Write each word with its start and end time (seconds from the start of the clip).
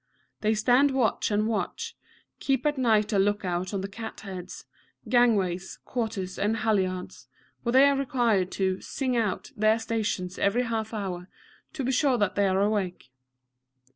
They 0.39 0.55
stand 0.55 0.89
watch 0.89 1.29
and 1.29 1.47
watch, 1.47 1.95
keep 2.39 2.65
at 2.65 2.75
night 2.79 3.13
a 3.13 3.19
look 3.19 3.45
out 3.45 3.71
on 3.71 3.81
the 3.81 3.87
cat 3.87 4.21
heads, 4.21 4.65
gangways, 5.07 5.77
quarters, 5.85 6.39
and 6.39 6.57
halliards, 6.57 7.27
where 7.61 7.73
they 7.73 7.85
are 7.87 7.95
required 7.95 8.49
to 8.53 8.81
"sing 8.81 9.15
out" 9.15 9.51
their 9.55 9.77
stations 9.77 10.39
every 10.39 10.63
half 10.63 10.91
hour, 10.91 11.29
to 11.73 11.83
be 11.83 11.91
sure 11.91 12.17
that 12.17 12.33
they 12.33 12.47
are 12.47 12.61
awake. 12.61 13.11